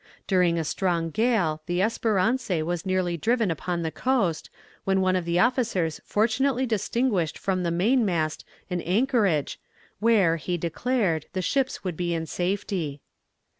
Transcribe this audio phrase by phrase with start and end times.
[0.25, 4.49] During a strong gale the Espérance was nearly driven upon the coast,
[4.83, 9.59] when one of the officers fortunately distinguished from the main mast an anchorage,
[9.99, 12.99] where, he declared, the ships would be in safety.